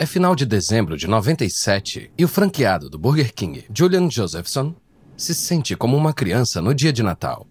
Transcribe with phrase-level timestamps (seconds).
[0.00, 4.72] É final de dezembro de 97 e o franqueado do Burger King, Julian Josephson,
[5.16, 7.48] se sente como uma criança no dia de Natal.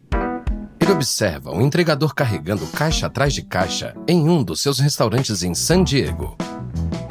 [0.79, 5.53] Ele observa um entregador carregando caixa atrás de caixa em um dos seus restaurantes em
[5.53, 6.37] San Diego.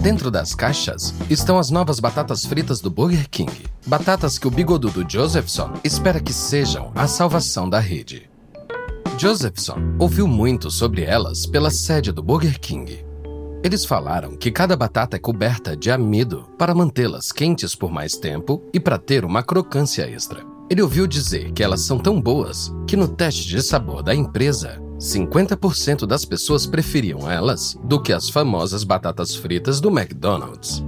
[0.01, 3.67] Dentro das caixas estão as novas batatas fritas do Burger King.
[3.87, 8.31] Batatas que o bigodudo Josephson espera que sejam a salvação da rede.
[9.19, 13.06] Josephson ouviu muito sobre elas pela sede do Burger King.
[13.67, 18.63] Eles falaram que cada batata é coberta de amido para mantê-las quentes por mais tempo
[18.73, 20.45] e para ter uma crocância extra.
[20.71, 24.81] Ele ouviu dizer que elas são tão boas que no teste de sabor da empresa,
[25.01, 30.81] 50% das pessoas preferiam elas do que as famosas batatas fritas do McDonald's.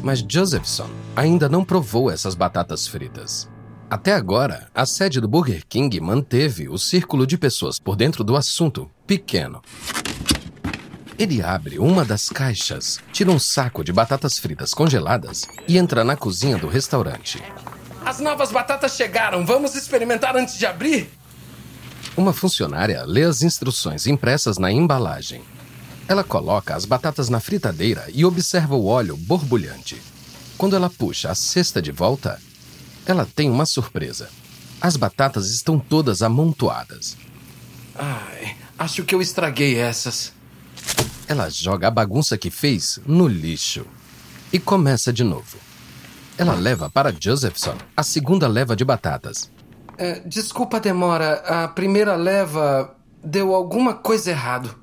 [0.00, 3.50] Mas Josephson ainda não provou essas batatas fritas.
[3.90, 8.36] Até agora, a sede do Burger King manteve o círculo de pessoas por dentro do
[8.36, 9.60] assunto pequeno.
[11.16, 16.16] Ele abre uma das caixas, tira um saco de batatas fritas congeladas e entra na
[16.16, 17.40] cozinha do restaurante.
[18.04, 19.46] As novas batatas chegaram.
[19.46, 21.08] Vamos experimentar antes de abrir?
[22.16, 25.42] Uma funcionária lê as instruções impressas na embalagem.
[26.08, 30.02] Ela coloca as batatas na fritadeira e observa o óleo borbulhante.
[30.58, 32.40] Quando ela puxa a cesta de volta,
[33.06, 34.28] ela tem uma surpresa.
[34.80, 37.16] As batatas estão todas amontoadas.
[37.94, 40.32] Ai, acho que eu estraguei essas.
[41.26, 43.86] Ela joga a bagunça que fez no lixo
[44.52, 45.56] e começa de novo.
[46.36, 49.50] Ela leva para Josephson a segunda leva de batatas.
[49.96, 51.34] É, desculpa a demora.
[51.46, 54.74] A primeira leva deu alguma coisa errado.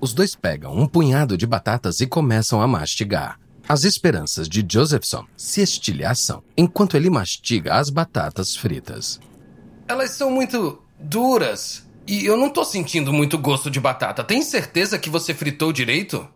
[0.00, 3.38] Os dois pegam um punhado de batatas e começam a mastigar.
[3.68, 9.20] As esperanças de Josephson se estilhaçam enquanto ele mastiga as batatas fritas.
[9.86, 11.84] Elas são muito duras.
[12.10, 14.24] E eu não tô sentindo muito gosto de batata.
[14.24, 16.26] Tem certeza que você fritou direito?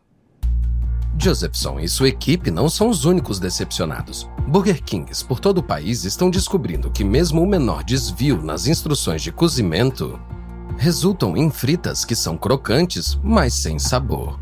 [1.18, 4.30] Josephson e sua equipe não são os únicos decepcionados.
[4.46, 9.20] Burger Kings por todo o país estão descobrindo que, mesmo o menor desvio nas instruções
[9.20, 10.16] de cozimento,
[10.78, 14.38] resultam em fritas que são crocantes, mas sem sabor.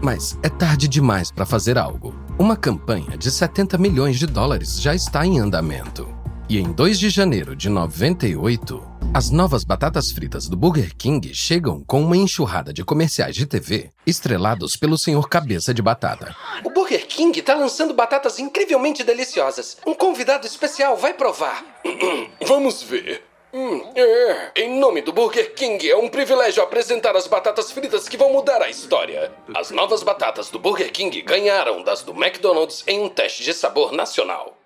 [0.00, 2.14] Mas é tarde demais para fazer algo.
[2.38, 6.06] Uma campanha de 70 milhões de dólares já está em andamento.
[6.48, 11.84] E em 2 de janeiro de 98, as novas batatas fritas do Burger King chegam
[11.84, 16.34] com uma enxurrada de comerciais de TV estrelados pelo senhor Cabeça de Batata.
[16.64, 19.76] O Burger King está lançando batatas incrivelmente deliciosas.
[19.86, 21.62] Um convidado especial vai provar.
[22.46, 23.22] Vamos ver.
[23.52, 24.62] Hum, é.
[24.62, 28.62] Em nome do Burger King, é um privilégio apresentar as batatas fritas que vão mudar
[28.62, 29.30] a história.
[29.54, 33.92] As novas batatas do Burger King ganharam das do McDonald's em um teste de sabor
[33.92, 34.56] nacional.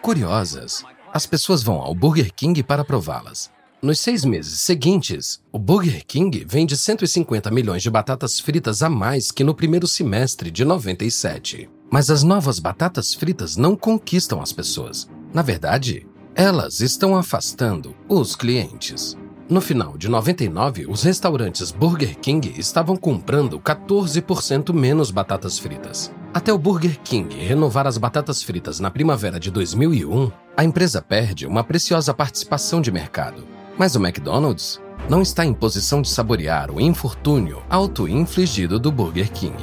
[0.00, 3.51] Curiosas, as pessoas vão ao Burger King para prová-las.
[3.84, 9.32] Nos seis meses seguintes, o Burger King vende 150 milhões de batatas fritas a mais
[9.32, 11.68] que no primeiro semestre de 97.
[11.90, 15.10] Mas as novas batatas fritas não conquistam as pessoas.
[15.34, 19.16] Na verdade, elas estão afastando os clientes.
[19.48, 26.12] No final de 99, os restaurantes Burger King estavam comprando 14% menos batatas fritas.
[26.32, 31.48] Até o Burger King renovar as batatas fritas na primavera de 2001, a empresa perde
[31.48, 33.44] uma preciosa participação de mercado.
[33.78, 39.56] Mas o McDonald's não está em posição de saborear o infortúnio auto-infligido do Burger King.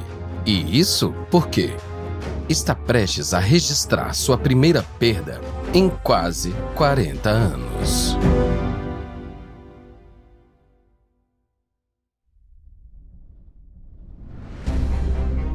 [0.46, 1.72] E isso porque
[2.48, 5.40] está prestes a registrar sua primeira perda
[5.74, 8.18] em quase 40 anos.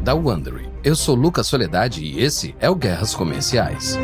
[0.03, 3.97] Da Wondery, eu sou Lucas Soledade e esse é o Guerras Comerciais.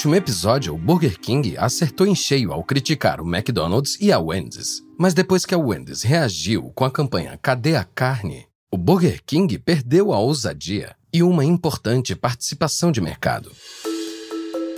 [0.00, 4.82] Último episódio, o Burger King acertou em cheio ao criticar o McDonald's e a Wendy's.
[4.98, 8.46] Mas depois que a Wendy's reagiu com a campanha Cadê a carne?
[8.72, 13.52] O Burger King perdeu a ousadia e uma importante participação de mercado.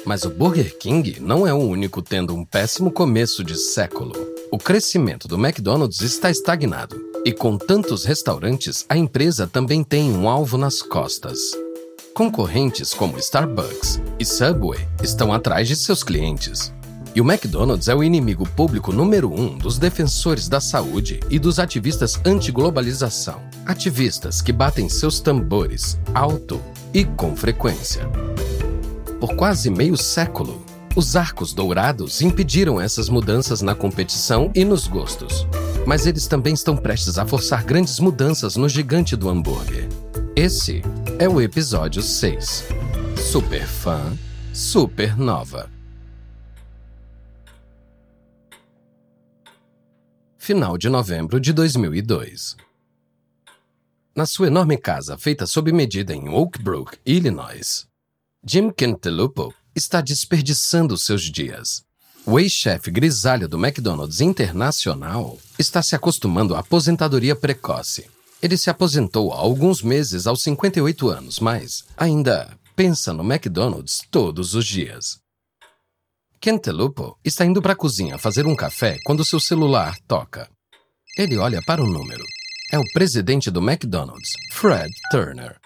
[0.05, 4.15] Mas o Burger King não é o único tendo um péssimo começo de século.
[4.51, 7.01] O crescimento do McDonald's está estagnado.
[7.25, 11.53] E com tantos restaurantes, a empresa também tem um alvo nas costas.
[12.23, 16.73] Concorrentes como Starbucks e Subway estão atrás de seus clientes.
[17.17, 21.59] E o McDonald's é o inimigo público número um dos defensores da saúde e dos
[21.59, 23.43] ativistas anti-globalização.
[23.67, 26.63] Ativistas que batem seus tambores alto
[26.95, 28.09] e com frequência.
[29.19, 30.65] Por quase meio século,
[30.95, 35.45] os arcos dourados impediram essas mudanças na competição e nos gostos.
[35.85, 39.89] Mas eles também estão prestes a forçar grandes mudanças no gigante do hambúrguer.
[40.35, 40.81] Esse
[41.19, 42.65] é o episódio 6.
[43.31, 44.17] Super fã,
[44.55, 45.71] supernova.
[50.39, 52.57] Final de novembro de 2002.
[54.17, 57.87] Na sua enorme casa, feita sob medida em Oak Brook, Illinois,
[58.43, 61.85] Jim Cantelupo está desperdiçando seus dias.
[62.25, 68.09] O ex-chefe grisalho do McDonald's Internacional está se acostumando à aposentadoria precoce.
[68.43, 74.57] Ele se aposentou há alguns meses aos 58 anos, mas ainda pensa no McDonald's todos
[74.57, 75.21] os dias.
[76.41, 80.51] Kentelupo está indo para a cozinha fazer um café quando seu celular toca.
[81.17, 82.25] Ele olha para o número.
[82.73, 85.61] É o presidente do McDonald's, Fred Turner.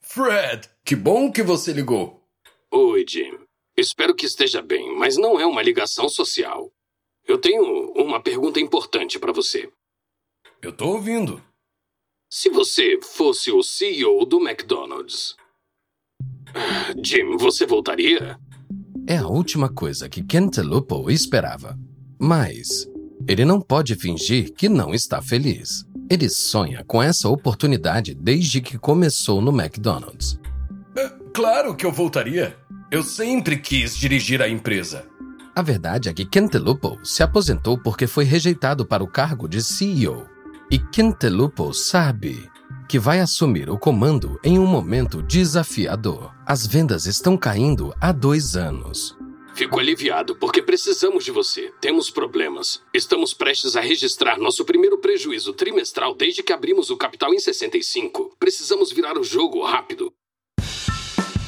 [0.00, 2.26] Fred, que bom que você ligou.
[2.72, 3.38] Oi, Jim.
[3.76, 6.72] Espero que esteja bem, mas não é uma ligação social.
[7.24, 9.70] Eu tenho uma pergunta importante para você.
[10.60, 11.40] Eu tô ouvindo.
[12.32, 15.34] Se você fosse o CEO do McDonald's,
[17.04, 18.38] Jim, você voltaria?
[19.04, 21.76] É a última coisa que Cantaloupe esperava.
[22.20, 22.88] Mas
[23.26, 25.84] ele não pode fingir que não está feliz.
[26.08, 30.38] Ele sonha com essa oportunidade desde que começou no McDonald's.
[30.96, 32.56] É, claro que eu voltaria.
[32.92, 35.04] Eu sempre quis dirigir a empresa.
[35.52, 40.29] A verdade é que Kentelupo se aposentou porque foi rejeitado para o cargo de CEO.
[40.72, 42.48] E Kentelupo sabe
[42.88, 46.32] que vai assumir o comando em um momento desafiador.
[46.46, 49.16] As vendas estão caindo há dois anos.
[49.52, 51.72] Fico aliviado porque precisamos de você.
[51.80, 52.80] Temos problemas.
[52.94, 58.36] Estamos prestes a registrar nosso primeiro prejuízo trimestral desde que abrimos o capital em 65.
[58.38, 60.12] Precisamos virar o jogo rápido.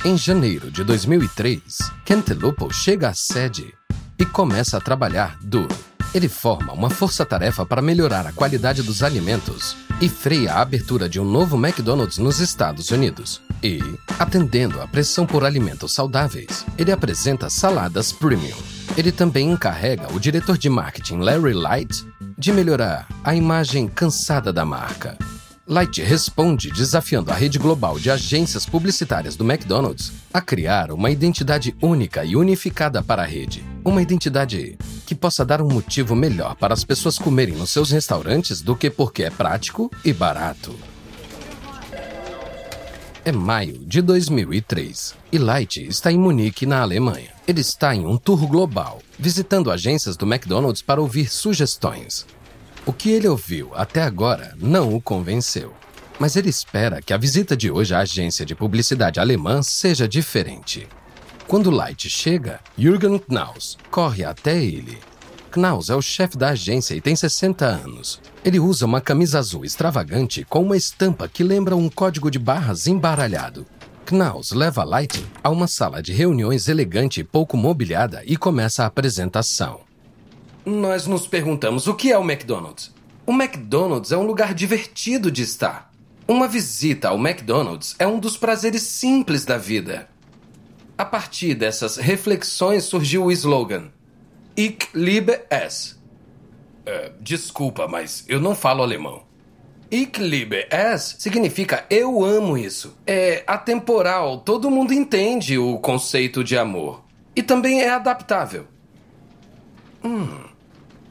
[0.05, 1.63] Em janeiro de 2003,
[2.05, 3.73] Cantelopo chega à sede
[4.19, 5.92] e começa a trabalhar duro.
[6.15, 11.19] Ele forma uma força-tarefa para melhorar a qualidade dos alimentos e freia a abertura de
[11.19, 13.41] um novo McDonald's nos Estados Unidos.
[13.63, 13.81] E,
[14.19, 18.57] atendendo à pressão por alimentos saudáveis, ele apresenta saladas premium.
[18.97, 22.07] Ele também encarrega o diretor de marketing Larry Light
[22.37, 25.17] de melhorar a imagem cansada da marca
[25.65, 31.73] Light responde desafiando a rede global de agências publicitárias do McDonald's a criar uma identidade
[31.81, 33.65] única e unificada para a rede.
[33.85, 34.77] Uma identidade
[35.07, 38.91] que possa dar um motivo melhor para as pessoas comerem nos seus restaurantes do que
[38.91, 40.75] porque é prático e barato.
[43.25, 47.31] É maio de 2003 e Light está em Munique, na Alemanha.
[47.47, 52.27] Ele está em um tour global, visitando agências do McDonald's para ouvir sugestões.
[52.85, 55.73] O que ele ouviu até agora não o convenceu.
[56.19, 60.89] Mas ele espera que a visita de hoje à agência de publicidade alemã seja diferente.
[61.47, 64.99] Quando Light chega, Jürgen Knaus corre até ele.
[65.53, 68.21] Knaus é o chefe da agência e tem 60 anos.
[68.45, 72.89] Ele usa uma camisa azul extravagante com uma estampa que lembra um código de barras
[72.89, 73.65] embaralhado.
[74.05, 78.87] Knaus leva Light a uma sala de reuniões elegante e pouco mobiliada e começa a
[78.87, 79.92] apresentação
[80.65, 82.93] nós nos perguntamos o que é o McDonald's.
[83.27, 85.93] O McDonald's é um lugar divertido de estar.
[86.27, 90.09] Uma visita ao McDonald's é um dos prazeres simples da vida.
[90.97, 93.91] A partir dessas reflexões surgiu o slogan
[94.57, 95.99] Ich liebe es.
[96.87, 99.23] Uh, desculpa, mas eu não falo alemão.
[99.91, 102.97] Ich liebe es significa eu amo isso.
[103.07, 107.03] É atemporal, todo mundo entende o conceito de amor.
[107.35, 108.67] E também é adaptável.
[110.05, 110.52] Hum.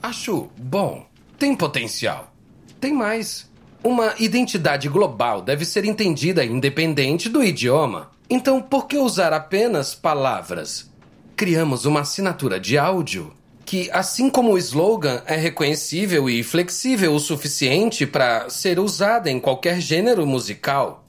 [0.01, 1.05] Acho bom.
[1.37, 2.33] Tem potencial.
[2.79, 3.49] Tem mais.
[3.83, 8.11] Uma identidade global deve ser entendida independente do idioma.
[8.29, 10.89] Então, por que usar apenas palavras?
[11.35, 13.33] Criamos uma assinatura de áudio
[13.65, 19.39] que, assim como o slogan é reconhecível e flexível o suficiente para ser usada em
[19.39, 21.07] qualquer gênero musical.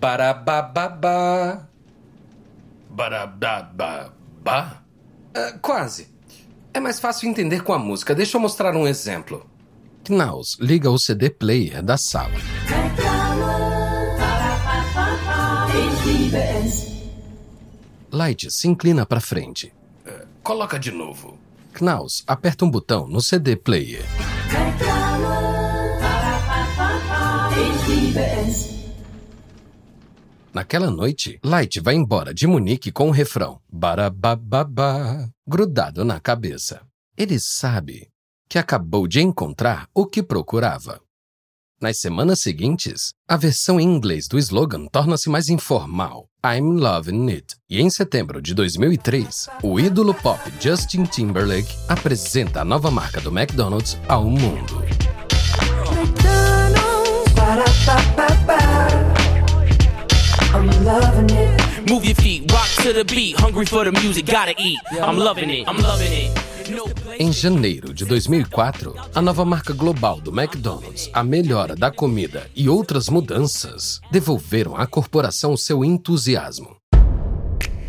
[0.00, 1.68] Barabababá.
[2.88, 4.82] Barabababá?
[5.36, 6.08] Uh, quase.
[6.78, 8.14] É mais fácil entender com a música.
[8.14, 9.44] Deixa eu mostrar um exemplo.
[10.04, 12.30] Knaus liga o CD player da sala.
[18.12, 19.74] Light se inclina para frente.
[20.06, 21.36] Uh, coloca de novo.
[21.72, 24.04] Knaus aperta um botão no CD player.
[30.58, 36.80] Naquela noite, Light vai embora de Munique com o refrão Barabababá grudado na cabeça.
[37.16, 38.08] Ele sabe
[38.48, 41.00] que acabou de encontrar o que procurava.
[41.80, 47.54] Nas semanas seguintes, a versão em inglês do slogan torna-se mais informal, I'm Loving It.
[47.70, 53.30] E em setembro de 2003, o ídolo pop Justin Timberlake apresenta a nova marca do
[53.30, 54.82] McDonald's ao mundo.
[62.88, 63.36] To the beat.
[63.38, 64.78] Hungry for the music, gotta eat.
[64.92, 66.48] I'm loving it, I'm loving it.
[67.18, 72.68] Em janeiro de 2004, a nova marca global do McDonald's, a melhora da comida e
[72.68, 76.77] outras mudanças devolveram à corporação seu entusiasmo.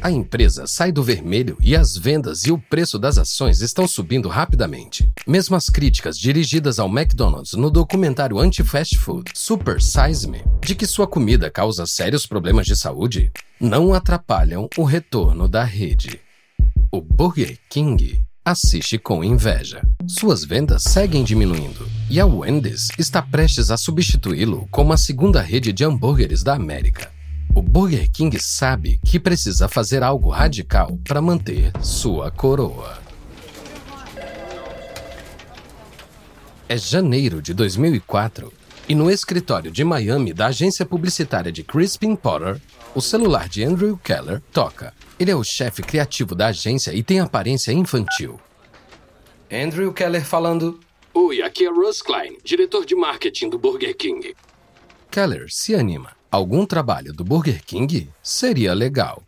[0.02, 4.30] A empresa sai do vermelho e as vendas e o preço das ações estão subindo
[4.30, 5.12] rapidamente.
[5.28, 10.88] Mesmo as críticas dirigidas ao McDonald's no documentário anti-fast food Super Size Me, de que
[10.88, 13.30] sua comida causa sérios problemas de saúde,
[13.60, 16.22] não atrapalham o retorno da rede.
[16.94, 19.82] O Burger King assiste com inveja.
[20.08, 25.74] Suas vendas seguem diminuindo e a Wendy's está prestes a substituí-lo como a segunda rede
[25.74, 27.19] de hambúrgueres da América.
[27.56, 33.00] O Burger King sabe que precisa fazer algo radical para manter sua coroa.
[36.68, 38.54] É janeiro de 2004
[38.88, 42.62] e no escritório de Miami da agência publicitária de Crispin Potter,
[42.94, 44.94] o celular de Andrew Keller toca.
[45.20, 48.40] Ele é o chefe criativo da agência e tem aparência infantil.
[49.52, 50.80] Andrew Keller falando.
[51.14, 54.36] Oi, aqui é Russ Klein, diretor de marketing do Burger King.
[55.10, 56.19] Keller se anima.
[56.32, 59.24] Algum trabalho do Burger King seria legal.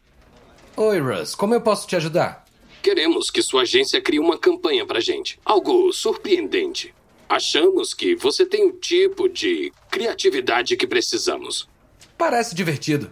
[0.77, 2.46] Oi, Russ, como eu posso te ajudar?
[2.84, 5.39] Queremos que sua agência crie uma campanha pra gente.
[5.43, 6.93] Algo surpreendente.
[7.27, 11.67] Achamos que você tem o tipo de criatividade que precisamos.
[12.15, 13.12] Parece divertido.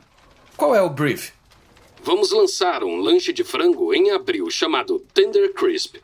[0.56, 1.32] Qual é o brief?
[2.04, 5.96] Vamos lançar um lanche de frango em abril chamado Tender Crisp.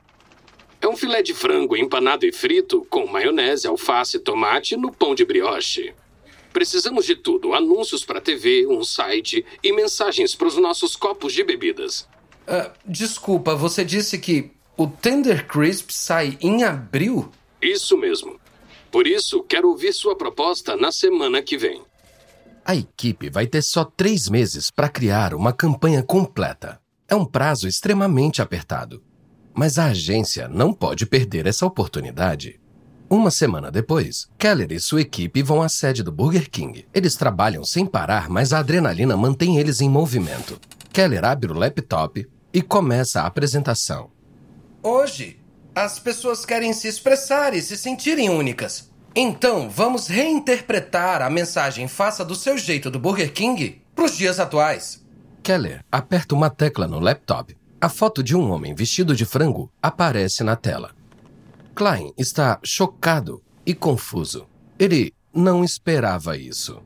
[0.81, 5.13] É um filé de frango empanado e frito com maionese, alface e tomate no pão
[5.13, 5.93] de brioche.
[6.55, 11.43] Precisamos de tudo: anúncios para TV, um site e mensagens para os nossos copos de
[11.43, 12.07] bebidas.
[12.47, 17.29] Ah, desculpa, você disse que o Tender Crisp sai em abril?
[17.61, 18.39] Isso mesmo.
[18.89, 21.81] Por isso, quero ouvir sua proposta na semana que vem.
[22.63, 26.79] A equipe vai ter só três meses para criar uma campanha completa.
[27.05, 29.03] É um prazo extremamente apertado.
[29.53, 32.61] Mas a agência não pode perder essa oportunidade.
[33.09, 36.87] Uma semana depois, Keller e sua equipe vão à sede do Burger King.
[36.93, 40.59] Eles trabalham sem parar, mas a adrenalina mantém eles em movimento.
[40.91, 44.09] Keller abre o laptop e começa a apresentação.
[44.81, 45.39] Hoje,
[45.75, 48.89] as pessoas querem se expressar e se sentirem únicas.
[49.15, 54.39] Então, vamos reinterpretar a mensagem Faça do seu jeito do Burger King para os dias
[54.39, 55.05] atuais.
[55.43, 57.55] Keller aperta uma tecla no laptop.
[57.79, 60.94] A foto de um homem vestido de frango aparece na tela.
[61.75, 64.47] Klein está chocado e confuso.
[64.79, 66.81] Ele não esperava isso.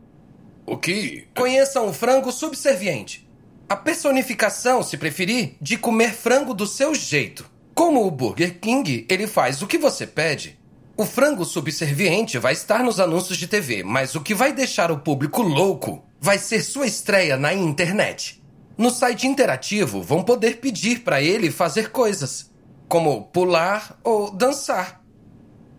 [0.66, 1.28] O que?
[1.36, 3.30] Conheçam o frango subserviente.
[3.70, 7.46] A personificação, se preferir, de comer frango do seu jeito.
[7.76, 10.60] Como o Burger King, ele faz o que você pede.
[10.98, 15.00] O frango subserviente vai estar nos anúncios de TV, mas o que vai deixar o
[15.00, 18.44] público louco vai ser sua estreia na internet.
[18.76, 22.50] No site interativo, vão poder pedir para ele fazer coisas,
[22.90, 25.02] como pular ou dançar.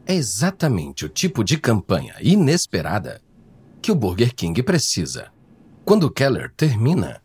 [0.07, 3.21] É exatamente o tipo de campanha inesperada
[3.83, 5.31] que o Burger King precisa.
[5.85, 7.21] Quando Keller termina,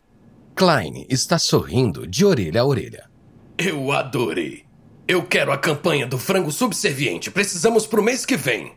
[0.54, 3.08] Klein está sorrindo de orelha a orelha.
[3.56, 4.64] Eu adorei.
[5.06, 7.30] Eu quero a campanha do frango subserviente.
[7.30, 8.72] Precisamos pro mês que vem.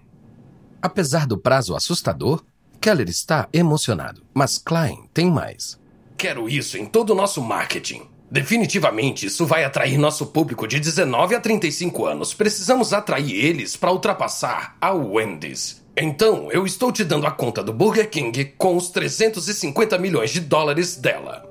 [0.82, 2.44] Apesar do prazo assustador,
[2.80, 5.80] Keller está emocionado, mas Klein tem mais.
[6.18, 8.08] Quero isso em todo o nosso marketing.
[8.32, 12.34] Definitivamente, isso vai atrair nosso público de 19 a 35 anos.
[12.34, 15.82] Precisamos atrair eles para ultrapassar a Wendy's.
[15.98, 20.40] Então, eu estou te dando a conta do Burger King com os 350 milhões de
[20.40, 21.44] dólares dela.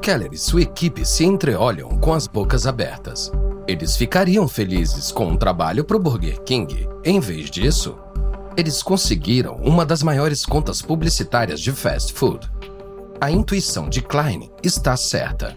[0.00, 3.30] Keller e sua equipe se entreolham com as bocas abertas.
[3.68, 6.88] Eles ficariam felizes com um trabalho para o Burger King.
[7.04, 7.96] Em vez disso,
[8.56, 12.50] eles conseguiram uma das maiores contas publicitárias de fast food.
[13.22, 15.56] A intuição de Klein está certa.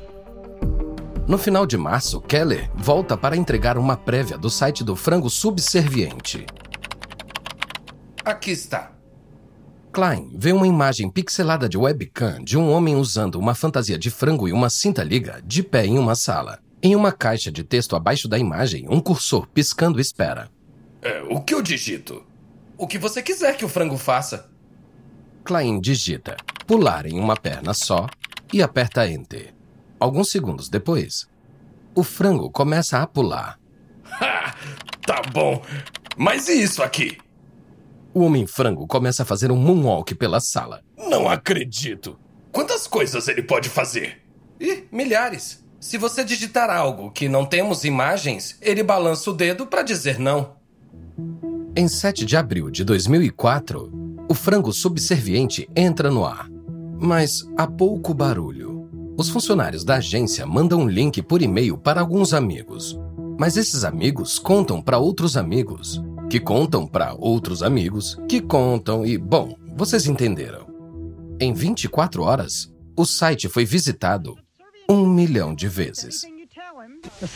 [1.27, 6.45] No final de março, Keller volta para entregar uma prévia do site do frango subserviente.
[8.23, 8.91] Aqui está.
[9.91, 14.47] Klein vê uma imagem pixelada de webcam de um homem usando uma fantasia de frango
[14.47, 16.59] e uma cinta liga de pé em uma sala.
[16.83, 20.51] Em uma caixa de texto abaixo da imagem, um cursor piscando espera.
[21.01, 22.23] É, o que eu digito?
[22.77, 24.51] O que você quiser que o frango faça.
[25.43, 28.07] Klein digita pular em uma perna só
[28.51, 29.53] e aperta Enter.
[29.99, 31.27] Alguns segundos depois,
[31.93, 33.59] o frango começa a pular.
[34.21, 34.55] Ha!
[35.05, 35.61] Tá bom.
[36.17, 37.17] Mas e isso aqui?
[38.13, 40.81] O Homem-Frango começa a fazer um moonwalk pela sala.
[40.97, 42.17] Não acredito.
[42.51, 44.21] Quantas coisas ele pode fazer?
[44.59, 45.63] Ih, milhares.
[45.79, 50.55] Se você digitar algo que não temos imagens, ele balança o dedo para dizer não.
[51.75, 53.91] Em 7 de abril de 2004,
[54.27, 56.49] o frango subserviente entra no ar.
[56.99, 58.89] Mas há pouco barulho.
[59.17, 62.99] Os funcionários da agência mandam um link por e-mail para alguns amigos.
[63.39, 69.17] Mas esses amigos contam para outros amigos, que contam para outros amigos, que contam e,
[69.17, 70.65] bom, vocês entenderam.
[71.39, 74.35] Em 24 horas, o site foi visitado
[74.89, 76.25] um milhão de vezes.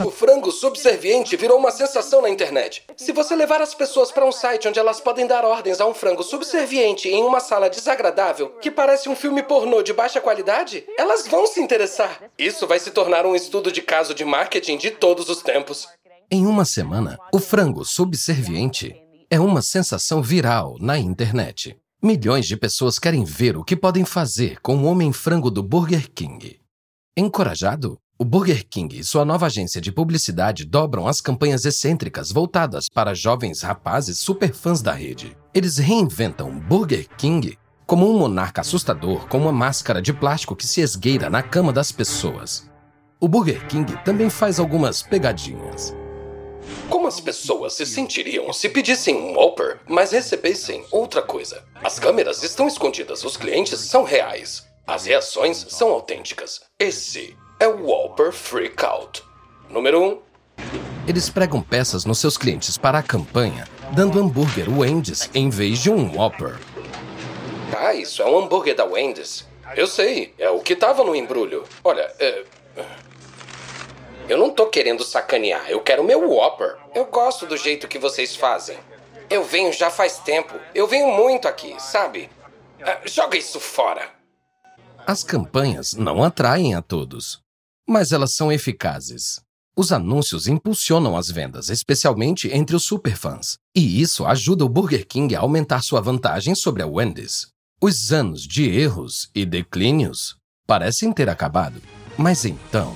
[0.06, 2.84] O frango subserviente virou uma sensação na internet.
[2.96, 5.94] Se você levar as pessoas para um site onde elas podem dar ordens a um
[5.94, 11.28] frango subserviente em uma sala desagradável, que parece um filme pornô de baixa qualidade, elas
[11.28, 12.24] vão se interessar.
[12.38, 15.88] Isso vai se tornar um estudo de caso de marketing de todos os tempos.
[16.32, 18.96] Em uma semana, o frango subserviente
[19.30, 21.76] é uma sensação viral na internet.
[22.02, 26.10] Milhões de pessoas querem ver o que podem fazer com o homem frango do Burger
[26.12, 26.60] King.
[27.18, 32.90] Encorajado, o Burger King e sua nova agência de publicidade dobram as campanhas excêntricas voltadas
[32.90, 35.38] para jovens rapazes superfãs da rede.
[35.54, 37.58] Eles reinventam Burger King
[37.88, 41.94] como um monarca assustador com uma máscara de plástico que se esgueira na cama das
[41.94, 42.70] pessoas.
[43.22, 45.96] O Burger King também faz algumas pegadinhas.
[46.90, 51.64] Como as pessoas se sentiriam se pedissem um Whopper, mas recebessem outra coisa?
[51.82, 54.68] As câmeras estão escondidas, os clientes são reais.
[54.86, 56.60] As reações são autênticas.
[56.78, 59.24] Esse é o Whopper Freakout.
[59.70, 60.08] Número 1.
[60.08, 60.20] Um,
[61.08, 65.92] Eles pregam peças nos seus clientes para a campanha, dando hambúrguer Wendy's em vez de
[65.92, 66.58] um Whopper.
[67.78, 69.48] Ah, isso é um hambúrguer da Wendy's.
[69.76, 71.64] Eu sei, é o que tava no embrulho.
[71.84, 72.44] Olha, é...
[74.28, 76.78] Eu não tô querendo sacanear, eu quero meu Whopper.
[76.96, 78.78] Eu gosto do jeito que vocês fazem.
[79.30, 80.54] Eu venho já faz tempo.
[80.74, 82.30] Eu venho muito aqui, sabe?
[82.82, 84.10] Ah, joga isso fora.
[85.06, 87.42] As campanhas não atraem a todos,
[87.90, 89.42] mas elas são eficazes.
[89.76, 95.36] Os anúncios impulsionam as vendas, especialmente entre os superfãs, e isso ajuda o Burger King
[95.36, 97.48] a aumentar sua vantagem sobre a Wendy's.
[97.82, 100.36] Os anos de erros e declínios
[100.68, 101.82] parecem ter acabado,
[102.16, 102.96] mas então,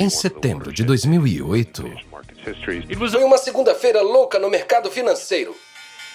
[0.00, 1.84] em setembro de 2008,
[2.58, 5.54] Foi uma segunda-feira louca no mercado financeiro.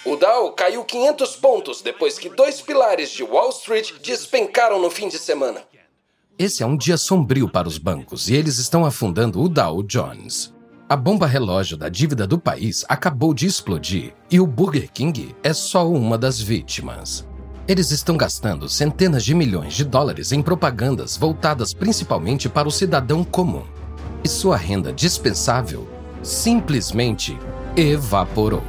[0.04, 5.08] O Dow caiu 500 pontos depois que dois pilares de Wall Street despencaram no fim
[5.08, 5.64] de semana.
[6.40, 10.54] Esse é um dia sombrio para os bancos e eles estão afundando o Dow Jones.
[10.88, 15.52] A bomba relógio da dívida do país acabou de explodir e o Burger King é
[15.52, 17.28] só uma das vítimas.
[17.68, 23.22] Eles estão gastando centenas de milhões de dólares em propagandas voltadas principalmente para o cidadão
[23.22, 23.64] comum.
[24.24, 25.86] E sua renda dispensável
[26.22, 27.38] simplesmente
[27.76, 28.62] evaporou.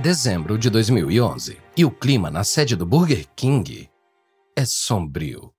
[0.00, 3.90] Dezembro de 2011 e o clima na sede do Burger King
[4.56, 5.52] é sombrio.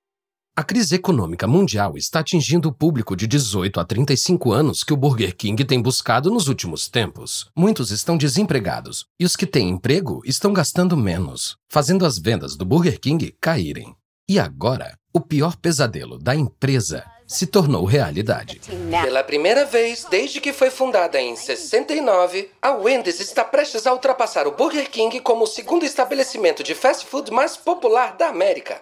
[0.55, 4.97] A crise econômica mundial está atingindo o público de 18 a 35 anos que o
[4.97, 7.51] Burger King tem buscado nos últimos tempos.
[7.55, 12.65] Muitos estão desempregados e os que têm emprego estão gastando menos, fazendo as vendas do
[12.65, 13.95] Burger King caírem.
[14.27, 18.59] E agora, o pior pesadelo da empresa se tornou realidade.
[19.03, 24.47] Pela primeira vez desde que foi fundada em 69, a Wendy's está prestes a ultrapassar
[24.47, 28.81] o Burger King como o segundo estabelecimento de fast food mais popular da América.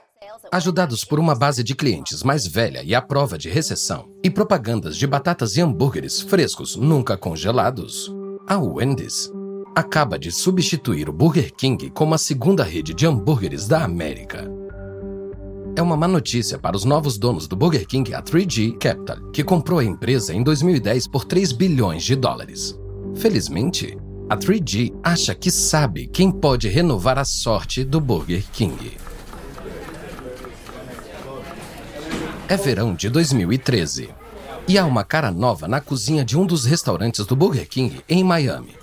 [0.51, 4.97] Ajudados por uma base de clientes mais velha e à prova de recessão, e propagandas
[4.97, 8.11] de batatas e hambúrgueres frescos nunca congelados,
[8.47, 9.31] a Wendy's
[9.75, 14.58] acaba de substituir o Burger King como a segunda rede de hambúrgueres da América.
[15.79, 19.45] É uma má notícia para os novos donos do Burger King, a 3G Capital, que
[19.45, 22.77] comprou a empresa em 2010 por 3 bilhões de dólares.
[23.15, 23.97] Felizmente,
[24.29, 28.97] a 3G acha que sabe quem pode renovar a sorte do Burger King.
[32.49, 34.09] É verão de 2013
[34.67, 38.21] e há uma cara nova na cozinha de um dos restaurantes do Burger King em
[38.21, 38.78] Miami.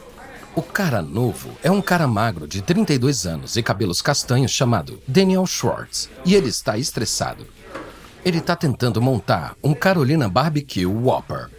[0.57, 5.45] O cara novo é um cara magro de 32 anos e cabelos castanhos chamado Daniel
[5.45, 7.47] Schwartz, e ele está estressado.
[8.25, 11.51] Ele está tentando montar um Carolina Barbecue Whopper.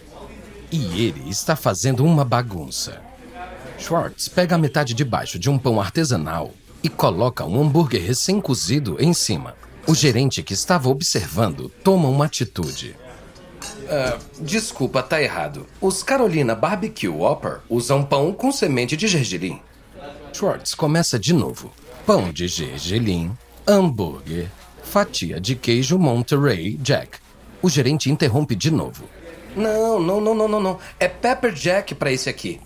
[0.71, 2.99] E ele está fazendo uma bagunça.
[3.77, 8.97] Schwartz pega a metade de baixo de um pão artesanal e coloca um hambúrguer recém-cozido
[8.99, 9.53] em cima.
[9.85, 12.95] O gerente que estava observando toma uma atitude.
[13.89, 15.65] Ah, desculpa, tá errado.
[15.79, 19.61] Os Carolina Barbecue Whopper usam pão com semente de gergelim.
[20.33, 21.71] Schwartz começa de novo.
[22.05, 23.31] Pão de gergelim,
[23.65, 24.49] hambúrguer,
[24.83, 27.17] fatia de queijo Monterey Jack.
[27.61, 29.05] O gerente interrompe de novo.
[29.55, 30.79] Não, não, não, não, não, não.
[30.99, 32.61] É Pepper Jack pra esse aqui.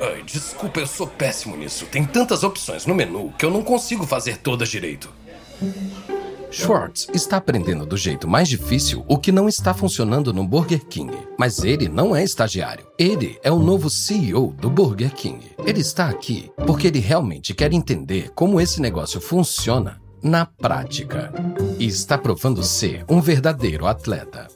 [0.00, 1.86] Ai, desculpa, eu sou péssimo nisso.
[1.86, 5.08] Tem tantas opções no menu que eu não consigo fazer todas direito.
[6.52, 11.16] Schwartz está aprendendo do jeito mais difícil o que não está funcionando no Burger King.
[11.38, 12.86] Mas ele não é estagiário.
[12.98, 15.40] Ele é o novo CEO do Burger King.
[15.64, 21.32] Ele está aqui porque ele realmente quer entender como esse negócio funciona na prática.
[21.78, 24.46] E está provando ser um verdadeiro atleta.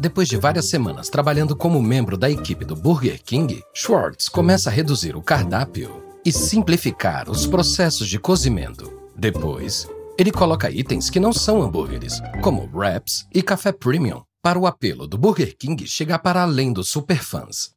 [0.00, 4.72] Depois de várias semanas trabalhando como membro da equipe do Burger King, Schwartz começa a
[4.72, 8.90] reduzir o cardápio e simplificar os processos de cozimento.
[9.14, 14.66] Depois, ele coloca itens que não são hambúrgueres, como wraps e café premium, para o
[14.66, 17.70] apelo do Burger King chegar para além dos superfãs.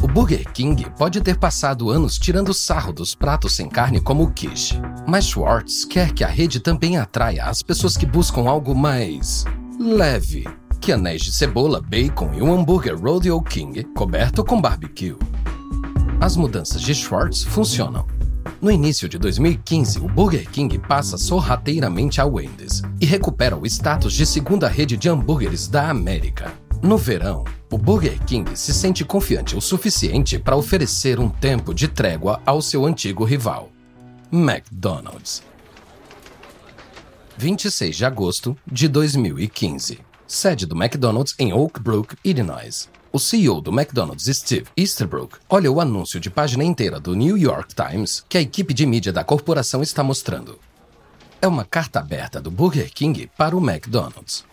[0.00, 4.32] O Burger King pode ter passado anos tirando sarro dos pratos sem carne como o
[4.32, 9.44] quiche, mas Schwartz quer que a rede também atraia as pessoas que buscam algo mais
[9.80, 10.44] leve
[10.80, 15.16] que anéis de cebola, bacon e um hambúrguer Rodeo King coberto com barbecue.
[16.20, 18.13] As mudanças de Schwartz funcionam.
[18.64, 24.14] No início de 2015, o Burger King passa sorrateiramente a Wendy's e recupera o status
[24.14, 26.50] de segunda rede de hambúrgueres da América.
[26.82, 31.88] No verão, o Burger King se sente confiante o suficiente para oferecer um tempo de
[31.88, 33.68] trégua ao seu antigo rival,
[34.32, 35.42] McDonald's.
[37.36, 42.88] 26 de agosto de 2015 sede do McDonald's em Oak Brook, Illinois.
[43.14, 47.72] O CEO do McDonald's, Steve Easterbrook, olha o anúncio de página inteira do New York
[47.72, 50.58] Times que a equipe de mídia da corporação está mostrando.
[51.40, 54.44] É uma carta aberta do Burger King para o McDonald's.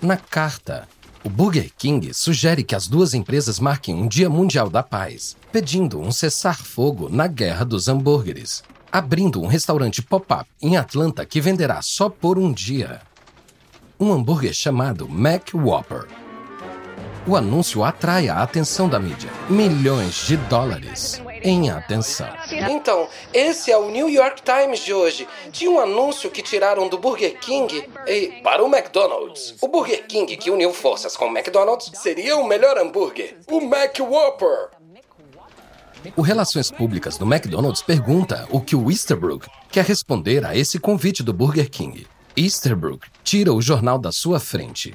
[0.00, 0.88] Na carta,
[1.22, 6.00] o Burger King sugere que as duas empresas marquem um Dia Mundial da Paz, pedindo
[6.00, 12.08] um cessar-fogo na guerra dos hambúrgueres, abrindo um restaurante pop-up em Atlanta que venderá só
[12.08, 13.02] por um dia
[14.00, 16.23] um hambúrguer chamado Mac Whopper.
[17.26, 19.30] O anúncio atrai a atenção da mídia.
[19.48, 22.28] Milhões de dólares em atenção.
[22.70, 25.26] Então, esse é o New York Times de hoje.
[25.50, 29.54] Tinha um anúncio que tiraram do Burger King e para o McDonald's.
[29.62, 33.98] O Burger King que uniu forças com o McDonald's seria o melhor hambúrguer, o Mac
[34.00, 34.68] Whopper.
[36.16, 41.22] O Relações Públicas do McDonald's pergunta o que o Easterbrook quer responder a esse convite
[41.22, 42.06] do Burger King.
[42.36, 44.94] Easterbrook tira o jornal da sua frente.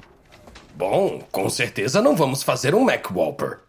[0.79, 3.59] Bom, com certeza não vamos fazer um Mac Whopper.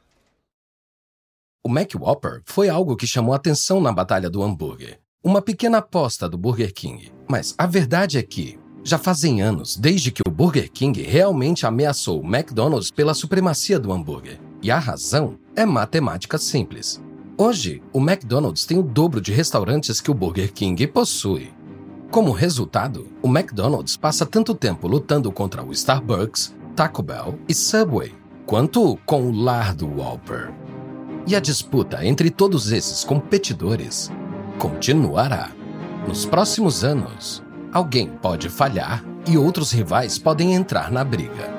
[1.66, 5.00] O Mac Whopper foi algo que chamou atenção na batalha do hambúrguer.
[5.20, 7.10] Uma pequena aposta do Burger King.
[7.28, 12.20] Mas a verdade é que já fazem anos desde que o Burger King realmente ameaçou
[12.20, 14.38] o McDonald's pela supremacia do hambúrguer.
[14.62, 17.02] E a razão é matemática simples.
[17.36, 21.52] Hoje, o McDonald's tem o dobro de restaurantes que o Burger King possui.
[22.08, 28.14] Como resultado, o McDonald's passa tanto tempo lutando contra o Starbucks, Taco Bell e Subway,
[28.46, 30.52] quanto com o lar do Whopper.
[31.26, 34.10] E a disputa entre todos esses competidores
[34.58, 35.50] continuará.
[36.08, 41.52] Nos próximos anos, alguém pode falhar e outros rivais podem entrar na briga.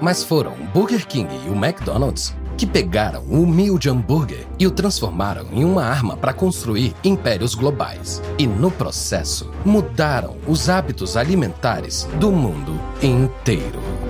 [0.00, 4.70] Mas foram o Burger King e o McDonald's que pegaram o humilde hambúrguer e o
[4.70, 8.20] transformaram em uma arma para construir impérios globais.
[8.36, 14.07] E no processo, mudaram os hábitos alimentares do mundo inteiro.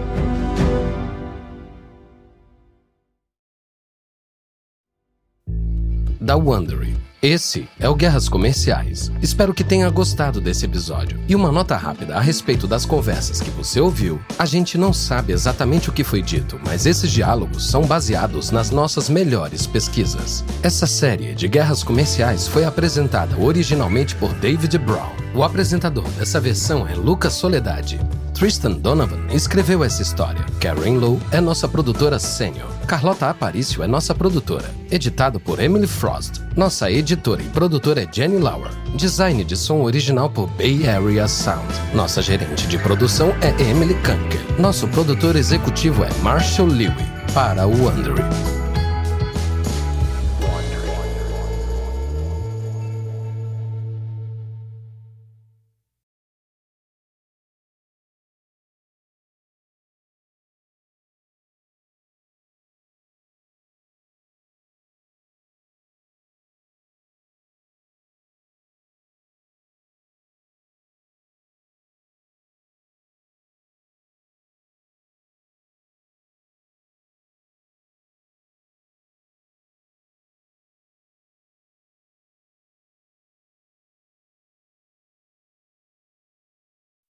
[6.29, 9.11] Da Wondery esse é o Guerras Comerciais.
[9.21, 11.19] Espero que tenha gostado desse episódio.
[11.27, 14.21] E uma nota rápida a respeito das conversas que você ouviu.
[14.39, 18.71] A gente não sabe exatamente o que foi dito, mas esses diálogos são baseados nas
[18.71, 20.45] nossas melhores pesquisas.
[20.63, 25.11] Essa série de Guerras Comerciais foi apresentada originalmente por David Brown.
[25.35, 27.99] O apresentador dessa versão é Lucas Soledade.
[28.33, 30.47] Tristan Donovan escreveu essa história.
[30.61, 32.78] Karen Lowe é nossa produtora sênior.
[32.89, 34.65] Carlota Aparício é nossa produtora.
[34.91, 36.41] Editado por Emily Frost.
[36.57, 38.71] Nossa editora e produtora é Jenny Lauer.
[38.97, 41.69] Design de som original por Bay Area Sound.
[41.93, 44.41] Nossa gerente de produção é Emily Kanker.
[44.59, 47.07] Nosso produtor executivo é Marshall Lewy.
[47.35, 48.58] Para o Wondery.